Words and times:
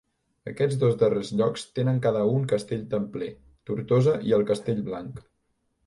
Aquests 0.51 0.77
dos 0.83 0.95
darrers 1.01 1.29
llocs 1.41 1.67
tenen 1.81 2.01
cada 2.07 2.25
un 2.39 2.49
castell 2.55 2.83
templer, 2.95 3.31
Tortosa 3.71 4.19
i 4.31 4.39
el 4.41 4.51
Castell 4.53 4.85
Blanc. 4.93 5.27